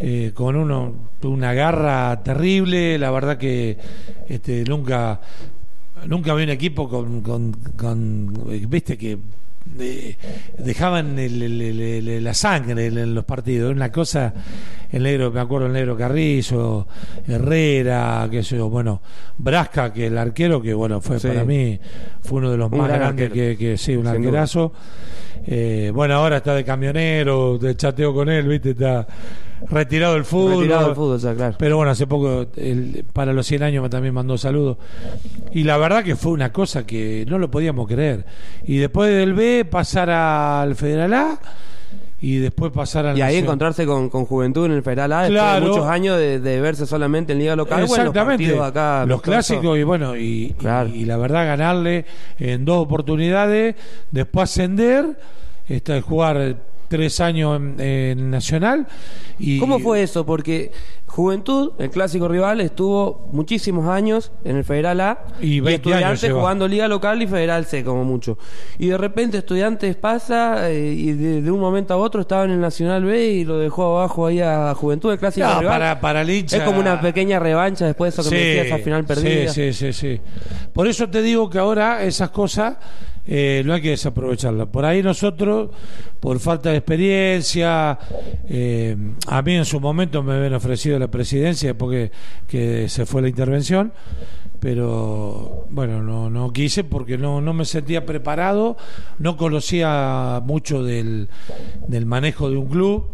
[0.00, 3.76] eh, con uno, una garra terrible, la verdad que
[4.28, 5.20] este, nunca,
[6.06, 8.32] nunca vi un equipo con, con, con,
[8.68, 9.18] viste que
[9.78, 10.16] eh,
[10.58, 14.34] dejaban el- el- el- el- la sangre en, los partidos, una cosa,
[14.90, 16.88] el negro, me acuerdo el negro Carrizo,
[17.28, 19.00] Herrera, qué sé yo, bueno,
[19.38, 21.28] Brasca, que el arquero, que bueno, fue Sí.
[21.28, 21.78] para mí,
[22.22, 24.72] fue uno de los Un más gran grandes que, que sí, un Sin arquerazo.
[25.46, 29.06] Eh, bueno, ahora está de camionero, de chateo con él, viste, está
[29.70, 30.58] retirado del fútbol.
[30.60, 31.54] Retirado del fútbol, ya, claro.
[31.58, 34.76] Pero bueno, hace poco, el- para los 100 años, también mandó saludos.
[35.52, 38.24] Y la verdad que fue una cosa que no lo podíamos creer.
[38.66, 41.38] Y después del B, pasar al Federal A
[42.20, 45.54] y después pasar al Y ahí encontrarse con, con Juventud en el Federal A después
[45.54, 47.84] de muchos años de, de verse solamente en Liga Local.
[47.86, 48.58] Bueno, los Exactamente.
[48.60, 50.88] acá, los clásicos y bueno, y, Claro.
[50.88, 52.04] y, y la verdad ganarle
[52.38, 53.74] en dos oportunidades,
[54.12, 55.18] después ascender,
[55.68, 56.56] este, jugar
[56.92, 58.86] tres años en, en Nacional.
[59.38, 60.24] Y, ¿Cómo fue eso?
[60.26, 60.70] Porque
[61.06, 66.32] Juventud, el clásico rival, estuvo muchísimos años en el Federal A Y 20 años Estudiantes
[66.32, 68.38] jugando Liga Local y Federal C, como mucho.
[68.78, 72.52] Y de repente Estudiantes pasa eh, y de, de un momento a otro estaba en
[72.52, 75.74] el Nacional B y lo dejó abajo ahí a Juventud, el clásico No, rival.
[75.78, 78.72] para, para el hincha- Es como una pequeña revancha después de eso que me decías
[78.72, 79.52] al final perdida.
[79.52, 80.20] Sí, sí, sí, sí.
[80.72, 82.76] Por eso te digo que ahora esas cosas
[83.26, 84.68] eh, no hay que desaprovecharlas.
[84.68, 85.70] Por ahí nosotros,
[86.20, 87.98] por falta de experiencia,
[88.48, 92.10] eh, a mí en su momento me habían ofrecido la presidencia porque
[92.48, 93.92] que se fue la intervención,
[94.60, 98.76] pero bueno, no, no quise porque no, no me sentía preparado,
[99.18, 101.28] no conocía mucho del,
[101.88, 103.10] del manejo de un club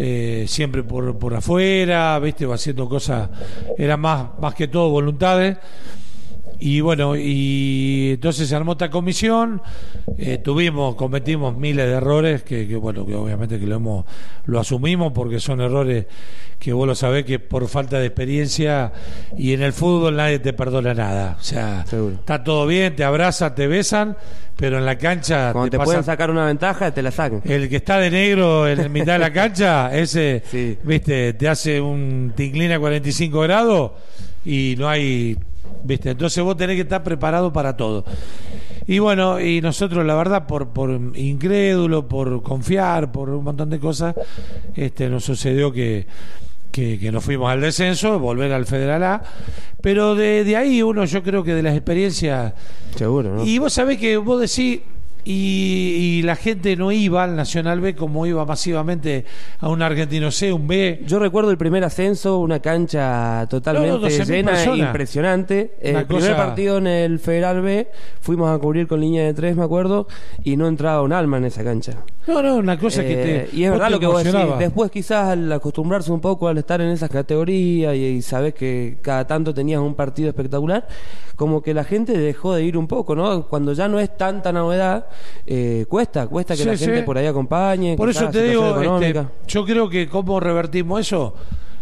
[0.00, 3.28] eh, siempre por, por afuera, viste, haciendo cosas,
[3.76, 5.58] era más, más que todo voluntades.
[6.60, 9.62] Y bueno, y entonces se armó esta comisión,
[10.16, 14.04] eh, tuvimos, cometimos miles de errores que, que, bueno, que obviamente que lo hemos,
[14.46, 16.06] lo asumimos porque son errores
[16.58, 18.92] que vos lo sabés que por falta de experiencia
[19.36, 21.36] y en el fútbol nadie te perdona nada.
[21.38, 22.14] O sea, Seguro.
[22.16, 24.16] está todo bien, te abrazan, te besan,
[24.56, 27.40] pero en la cancha Cuando te, pasan- pueden sacar una ventaja, te la sacan.
[27.44, 30.76] el que está de negro en la mitad de la cancha, ese, Sí.
[30.82, 33.92] viste, te hace un tinclina a 45 grados
[34.44, 35.38] y no hay,
[35.84, 38.04] viste, entonces vos tenés que estar preparado para todo.
[38.86, 43.78] Y bueno, y nosotros la verdad por por incrédulo, por confiar, por un montón de
[43.78, 44.14] cosas,
[44.74, 46.06] este nos sucedió que
[46.70, 49.22] que, que nos fuimos al descenso, volver al Federal A,
[49.80, 52.52] pero de, de ahí uno yo creo que de las experiencias
[52.94, 53.44] Seguro, ¿no?
[53.44, 54.80] y vos sabés que vos decís,
[55.30, 59.26] y, y la gente no iba al Nacional B como iba masivamente
[59.60, 61.02] a un Argentino C, un B.
[61.06, 65.74] Yo recuerdo el primer ascenso, una cancha totalmente No, no, 12.000 llena, impresionante.
[65.84, 67.88] Una el primer partido en el Federal B,
[68.22, 70.08] fuimos a cubrir con línea de tres, me acuerdo,
[70.44, 71.92] y no entraba un alma en esa cancha.
[72.26, 73.56] No, no, una cosa que Eh, te.
[73.56, 74.40] y es verdad te lo que vos decís.
[74.58, 78.98] Después, quizás al acostumbrarse un poco al estar en esas categorías y, y sabés que
[79.02, 80.86] cada tanto tenías un partido espectacular,
[81.36, 83.46] como que la gente dejó de ir un poco, ¿no?
[83.46, 85.06] Cuando ya no es tanta novedad,
[85.46, 87.02] eh, cuesta, cuesta que Sí, la gente sí.
[87.04, 87.96] por ahí acompañe.
[87.96, 91.34] Por eso te digo, este, yo creo que cómo revertimos eso,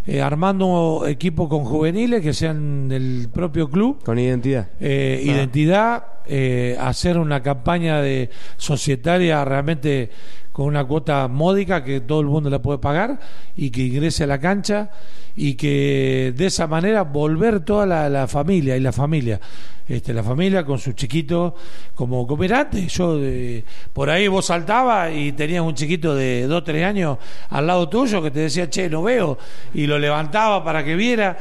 [0.09, 4.69] Eh, armando equipos con juveniles que sean del propio club, Con identidad.
[4.79, 5.31] eh, Ah.
[5.33, 10.11] identidad, eh, hacer una campaña de societaria realmente
[10.57, 13.21] con una cuota módica que todo el mundo la puede pagar
[13.59, 14.89] y que ingrese a la cancha
[15.37, 19.39] y que de esa manera volver toda la, familia y la familia
[19.87, 21.53] este la familia con sus chiquitos
[21.95, 26.47] como como era antes yo de- por ahí vos saltabas y tenías un chiquito de
[26.47, 27.19] 2 3 años
[27.51, 29.37] al lado tuyo que te decía che no veo
[29.75, 31.37] y lo levantaba para que viera.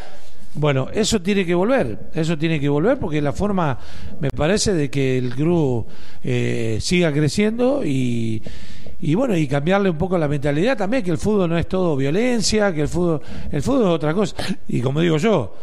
[0.58, 3.78] Bueno, eso tiene que volver, eso tiene que volver porque la forma,
[4.22, 5.86] me parece, de que el club
[6.24, 8.42] eh, siga creciendo y,
[9.12, 11.96] y bueno, y cambiarle un poco la mentalidad también, que el fútbol no es todo
[11.96, 14.36] violencia, que el fútbol, el fútbol es otra cosa.
[14.68, 15.56] Y como digo yo,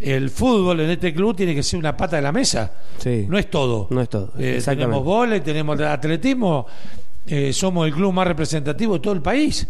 [0.00, 3.26] el fútbol en este club tiene que ser una pata de la mesa, Sí.
[3.28, 3.86] no es todo.
[3.90, 6.66] No es todo, Eh, tenemos vóley, tenemos atletismo,
[7.26, 9.66] eh, somos el club más representativo de todo el país.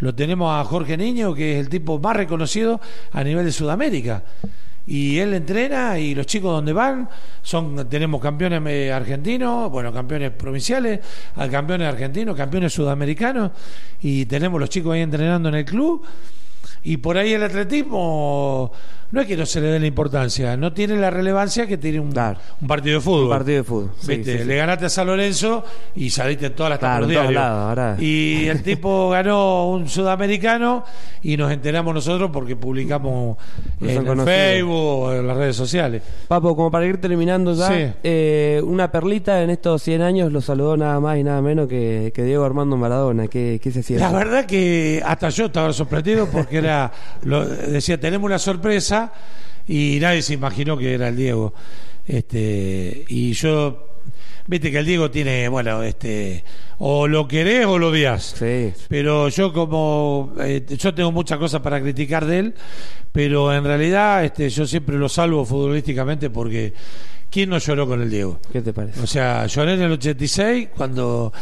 [0.00, 2.80] Lo tenemos a Jorge Niño, que es el tipo más reconocido
[3.12, 4.22] a nivel de Sudamérica.
[4.86, 7.08] Y él entrena y los chicos donde van
[7.42, 11.00] son tenemos campeones eh, argentinos, bueno, campeones provinciales,
[11.34, 13.50] a campeones argentinos, campeones sudamericanos
[14.00, 16.06] y tenemos los chicos ahí entrenando en el club
[16.84, 18.72] y por ahí el atletismo
[19.12, 22.00] no es que no se le dé la importancia, no tiene la relevancia que tiene
[22.00, 22.38] un, Claro.
[22.60, 23.22] un partido de fútbol.
[23.24, 23.90] Un partido de fútbol.
[24.00, 24.32] Sí, ¿Viste?
[24.32, 24.44] sí, sí.
[24.44, 27.96] Le ganaste a San Lorenzo y saliste en todas las Claro, en lados, ahora.
[28.00, 30.84] Y el tipo ganó un sudamericano
[31.22, 33.36] y nos enteramos nosotros porque publicamos
[33.80, 34.20] en el.
[34.22, 36.02] Facebook o en las redes sociales.
[36.26, 37.92] Papo, como para ir terminando ya, Sí.
[38.02, 42.10] eh, una perlita en estos 100 años lo saludó nada más y nada menos que,
[42.14, 43.28] que Diego Armando Maradona.
[43.28, 44.04] ¿Qué, qué se siente?
[44.04, 46.92] La verdad que hasta yo estaba sorprendido porque era
[47.22, 49.12] lo, decía tenemos una sorpresa
[49.68, 51.54] y nadie se imaginó que era el Diego.
[52.06, 53.98] Este y yo
[54.46, 56.44] viste que el Diego tiene bueno este
[56.78, 58.34] o lo querés o lo odias.
[58.38, 62.54] Sí, pero yo como eh, yo tengo muchas cosas para criticar de él
[63.16, 66.74] pero en realidad este yo siempre lo salvo futbolísticamente porque
[67.30, 69.00] quién no lloró con el Diego ¿qué te parece?
[69.00, 71.32] o sea lloré en el 86 cuando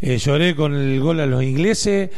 [0.00, 2.10] eh, lloré con el gol a los ingleses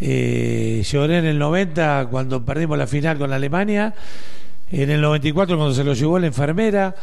[0.00, 3.94] eh, lloré en el 90 cuando perdimos la final con Alemania
[4.70, 6.94] en el 94 cuando se lo llevó la enfermera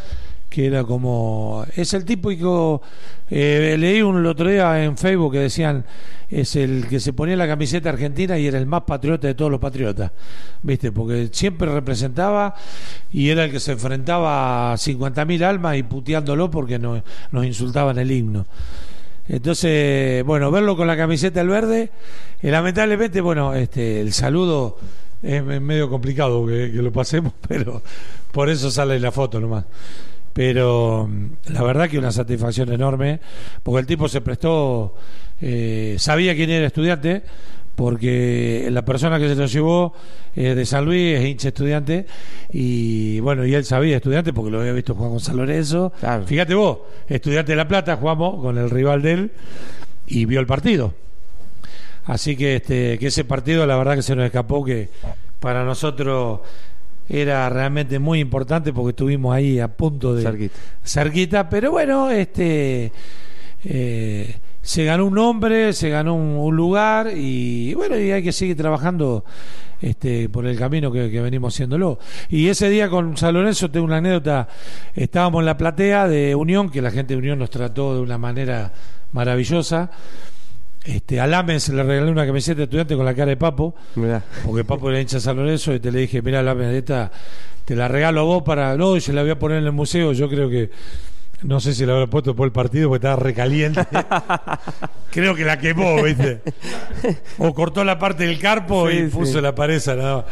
[0.49, 2.81] que era como es el típico
[3.29, 5.85] eh, leí un otro día en Facebook que decían
[6.29, 9.51] es el que se ponía la camiseta argentina y era el más patriota de todos
[9.51, 10.11] los patriotas
[10.63, 12.55] viste porque siempre representaba
[13.11, 17.97] y era el que se enfrentaba a 50.000 almas y puteándolo porque no- nos insultaban
[17.99, 18.45] el himno
[19.27, 21.91] entonces, bueno, verlo con la camiseta del verde,
[22.41, 24.79] eh, lamentablemente, bueno, este, el saludo
[25.21, 27.83] es me- medio complicado que, que lo pasemos, pero
[28.31, 29.65] por eso sale la foto nomás.
[30.33, 33.19] Pero mm, la verdad que una satisfacción enorme,
[33.63, 34.95] porque el tipo se prestó,
[35.41, 37.23] eh, sabía quién era estudiante,
[37.75, 39.93] porque la persona que se lo llevó
[40.35, 42.05] eh, de San Luis es hincha estudiante,
[42.51, 45.93] y bueno, y él sabía estudiante porque lo había visto jugar con San Lorenzo.
[45.99, 46.25] Claro.
[46.25, 49.31] Fíjate vos, estudiante de La Plata, jugamos con el rival de él
[50.07, 50.93] y vio el partido.
[52.05, 54.89] Así que este que ese partido la verdad que se nos escapó que
[55.39, 56.39] para nosotros
[57.09, 60.59] era realmente muy importante porque estuvimos ahí a punto de Cerquita.
[60.83, 62.91] cerquita, pero bueno, este
[63.63, 68.31] eh, se ganó un nombre, se ganó un, un lugar y bueno, y hay que
[68.31, 69.25] seguir trabajando
[69.81, 71.99] este, por el camino que, que venimos haciéndolo.
[72.29, 74.47] Y ese día con San Lorenzo tengo una anécdota,
[74.93, 78.17] estábamos en la platea de Unión, que la gente de Unión nos trató de una
[78.17, 78.71] manera
[79.13, 79.89] maravillosa.
[80.83, 83.75] Este, a Lamen se le regalé una camiseta de estudiante con la cara de Papo,
[83.95, 84.23] Mirá.
[84.45, 87.11] porque Papo era hincha de San Lorenzo, y te le dije, mira Lamen, esta
[87.65, 88.75] te la regalo a vos para...
[88.75, 90.71] No, y se la voy a poner en el museo, yo creo que...
[91.41, 93.81] No sé si la habrá puesto por el partido porque estaba recaliente.
[95.11, 96.41] Creo que la quemó, ¿viste?
[97.37, 99.07] O cortó la parte del carpo Sí, y sí.
[99.07, 100.25] puso la pared nada.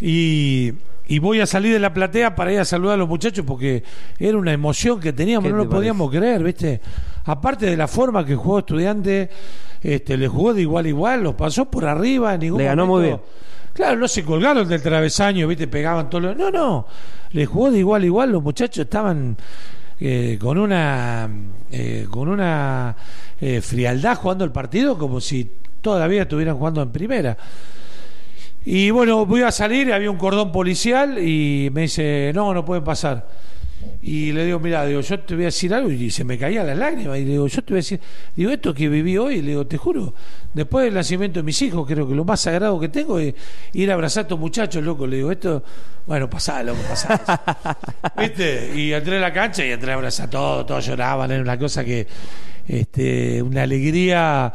[0.00, 0.72] Y,
[1.06, 3.82] y voy a salir de la platea para ir a saludar a los muchachos porque
[4.18, 6.80] era una emoción que teníamos, ¿Qué no lo podíamos creer, ¿viste?
[7.24, 9.28] Aparte de la forma que jugó estudiante,
[9.82, 12.86] este, le jugó de igual a igual, los pasó por arriba, en ningún Le ganó
[12.86, 13.24] muy momento-
[13.74, 15.66] Claro, no se colgaron del travesaño, ¿viste?
[15.66, 16.36] Pegaban todos los...
[16.36, 16.86] No, no,
[17.32, 19.36] le jugó de igual a igual, los muchachos estaban
[19.98, 21.28] eh, con una
[21.70, 22.94] eh, con una
[23.40, 27.36] eh, frialdad jugando el partido como si todavía estuvieran jugando en primera.
[28.66, 32.82] Y bueno, voy a salir, había un cordón policial y me dice, no, no pueden
[32.82, 33.26] pasar.
[34.00, 36.66] Y le digo, mira, digo, yo te voy a decir algo y se me caían
[36.66, 37.18] las lágrimas.
[37.18, 38.00] Y le digo, yo te voy a decir,
[38.34, 40.14] digo, esto que viví hoy, le digo, te juro,
[40.52, 43.34] después del nacimiento de mis hijos, creo que lo más sagrado que tengo es
[43.72, 45.06] ir a abrazar a estos muchachos, loco.
[45.06, 45.62] Le digo, esto,
[46.06, 47.20] bueno, pasá, loco, pasá.
[48.18, 48.72] ¿Viste?
[48.74, 51.58] Y entré a la cancha y entré a abrazar a todos, todos lloraban, era una
[51.58, 52.06] cosa que,
[52.66, 54.52] este, una alegría.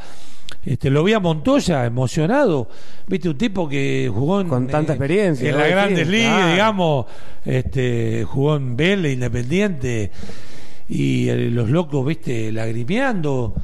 [0.69, 2.67] Este, lo vi a Montoya emocionado,
[3.07, 5.61] viste, un tipo que jugó en, Con tanta eh, experiencia, en ¿no?
[5.61, 7.05] las grandes ligas, digamos,
[7.43, 10.11] este, jugó en Vélez, Independiente,
[10.87, 13.55] y los locos, viste, lagrimeando.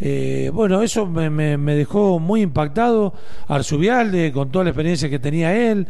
[0.00, 3.12] Eh, bueno, eso me, me- me dejó muy impactado.
[3.48, 5.86] Arzubialde, con toda la experiencia que tenía él.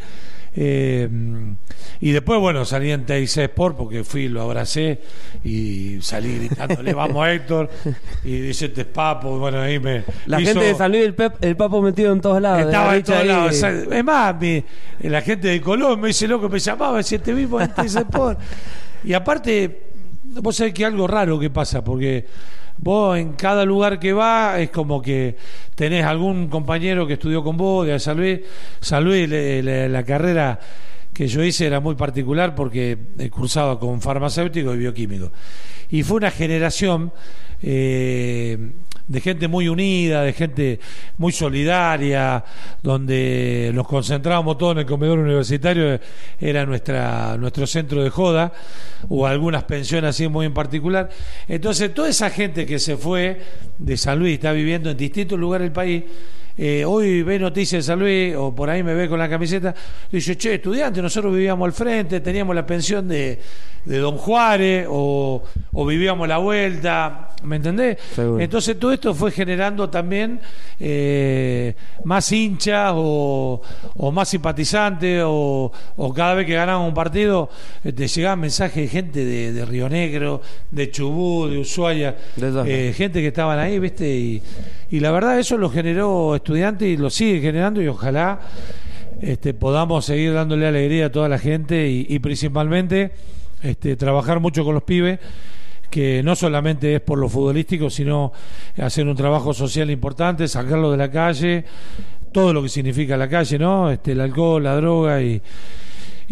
[0.55, 1.09] Eh,
[2.01, 5.01] y después, bueno, salí en TIC Sport porque fui, lo abracé
[5.45, 7.71] y salí gritándole, vamos Héctor.
[8.25, 9.38] Y dice, es papo.
[9.38, 10.05] Bueno, ahí me.
[10.27, 12.67] La hizo- gente de San Luis del Pep, el papo metido en todos lados.
[12.67, 13.62] estaba en todos lados.
[13.62, 14.65] Es más, mi-
[15.03, 18.38] la gente de Colón me dice loco, me llamaba, decía, te vimos en TC Sport.
[19.05, 19.83] Y aparte,
[20.25, 22.27] vos sabés que algo raro que pasa, porque
[22.79, 25.37] vos en cada lugar que va es como que
[25.75, 28.41] tenés algún compañero que estudió con vos de San Luis.
[28.81, 30.59] San la carrera
[31.13, 32.97] que yo hice era muy particular porque
[33.31, 35.31] cursaba con farmacéutico y bioquímico.
[35.91, 37.13] Y fue una generación
[37.63, 38.59] eh,
[39.12, 40.81] de gente muy unida, de gente
[41.18, 42.42] muy solidaria,
[42.83, 46.01] donde nos concentrábamos todos en el comedor universitario,
[46.40, 48.55] era nuestra, nuestro centro de joda,
[49.11, 51.11] o algunas pensiones así muy en particular.
[51.46, 53.38] Entonces, toda esa gente que se fue
[53.77, 56.05] de San Luis, está viviendo en distintos lugares del país,
[56.57, 59.75] eh, hoy ve noticias de San Luis o por ahí me ve con la camiseta,
[60.11, 63.38] dice, che, estudiante, nosotros vivíamos al frente, teníamos la pensión de,
[63.85, 67.99] de Don Juárez o, o vivíamos la vuelta, ¿me entendés?
[68.15, 68.41] Seguro.
[68.43, 70.41] Entonces todo esto fue generando también
[70.79, 73.61] eh, más hinchas o,
[73.97, 77.49] o más simpatizantes o, o cada vez que ganaban un partido
[77.85, 82.88] eh, te llegaban mensajes de gente de, de Río Negro, de Chubut, de Ushuaia, De
[82.88, 84.09] eh, gente que estaban ahí, ¿viste?
[84.09, 84.43] Y,
[84.92, 88.40] y la verdad eso lo generó estudiantes y lo sigue generando y ojalá
[89.22, 93.12] este, podamos seguir dándole alegría a toda la gente y, y principalmente
[93.62, 95.18] este, trabajar mucho con los pibes
[95.88, 98.33] que no solamente es por lo futbolístico, sino
[98.76, 101.64] hacer un trabajo social importante, sacarlo de la calle,
[102.31, 103.90] todo lo que significa la calle, ¿no?
[103.90, 105.40] Este, el alcohol, la droga y,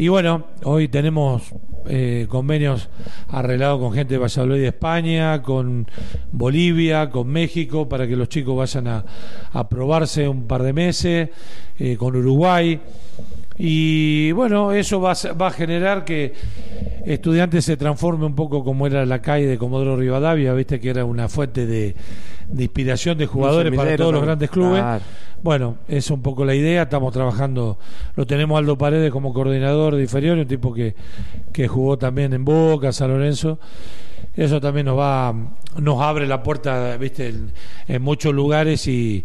[0.01, 1.43] y bueno, hoy tenemos
[1.87, 2.89] eh, convenios
[3.29, 5.87] arreglados con gente de Valladolid de España, con
[6.33, 9.05] Bolivia, con México, para que los chicos vayan a,
[9.53, 11.29] a probarse un par de meses,
[11.79, 12.81] eh, con Uruguay.
[13.63, 16.33] Y bueno, eso va, va a generar que
[17.05, 21.05] estudiantes se transforme un poco como era la calle de Comodoro Rivadavia, viste que era
[21.05, 21.95] una fuente de,
[22.49, 24.81] de inspiración de jugadores para todos los grandes clubes.
[24.81, 25.05] Claro.
[25.43, 27.79] Bueno, es un poco la idea, estamos trabajando,
[28.17, 30.95] lo tenemos Aldo Paredes como coordinador de inferior, un tipo que,
[31.53, 33.59] que jugó también en Boca, San Lorenzo.
[34.35, 35.35] Eso también nos va,
[35.77, 37.53] nos abre la puerta, viste, en,
[37.89, 39.23] en muchos lugares y,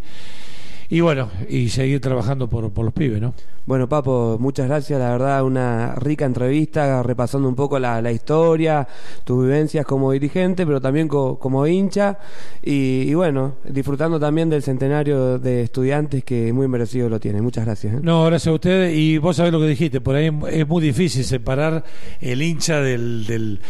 [0.88, 3.34] y bueno, y seguir trabajando por, por los pibes, ¿no?
[3.66, 5.00] Bueno, Papo, muchas gracias.
[5.00, 8.86] La verdad, una rica entrevista, repasando un poco la, la historia,
[9.24, 12.16] tus vivencias como dirigente, pero también co- como hincha.
[12.62, 17.42] Y, y bueno, disfrutando también del centenario de estudiantes que muy merecido lo tiene.
[17.42, 17.94] Muchas gracias.
[17.94, 17.98] ¿eh?
[18.02, 18.96] No, gracias a ustedes.
[18.96, 21.82] Y vos sabés lo que dijiste, por ahí es muy difícil separar
[22.20, 23.60] el hincha del, del,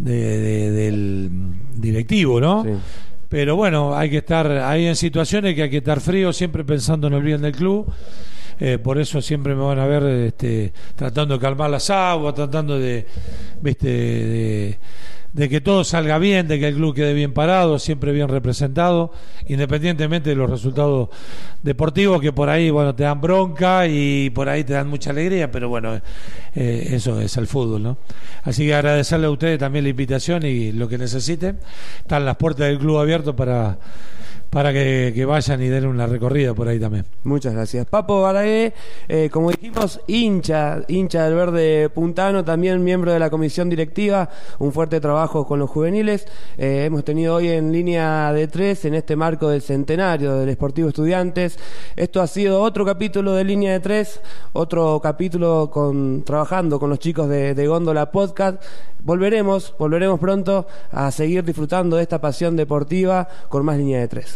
[0.00, 1.30] de- de- del
[1.76, 2.64] directivo, ¿no?
[2.64, 2.70] Sí.
[3.28, 7.08] Pero bueno, hay que estar ahí en situaciones que hay que estar frío, siempre pensando
[7.08, 7.92] en el bien del club.
[8.58, 12.78] Eh, por eso siempre me van a ver este, tratando de calmar las aguas, tratando
[12.78, 13.04] de,
[13.60, 14.78] viste, de,
[15.36, 19.12] de que todo salga bien, de que el club quede bien parado, siempre bien representado,
[19.48, 21.10] independientemente de los resultados
[21.62, 25.50] deportivos que por ahí, bueno, te dan bronca y por ahí te dan mucha alegría,
[25.50, 26.00] pero bueno,
[26.54, 27.98] eh, eso es el fútbol, ¿no?
[28.44, 31.58] Así que agradecerle a ustedes también la invitación y lo que necesiten.
[31.98, 33.76] Están las puertas del club abiertas para
[34.50, 37.04] para que, vayan y den una recorrida por ahí también.
[37.24, 37.86] Muchas gracias.
[37.86, 38.72] Papo Baragué,
[39.08, 44.28] eh, como dijimos, hincha, hincha del verde puntano, también miembro de la comisión directiva,
[44.58, 46.26] un fuerte trabajo con los juveniles.
[46.56, 50.88] Eh, hemos tenido hoy en línea de tres, en este marco del centenario del Esportivo
[50.88, 51.58] Estudiantes.
[51.94, 54.20] Esto ha sido otro capítulo de línea de tres,
[54.52, 58.62] otro capítulo con, trabajando con los chicos de, de Góndola Podcast
[59.06, 64.35] volveremos, volveremos pronto a seguir disfrutando de esta pasión deportiva con más línea de tres.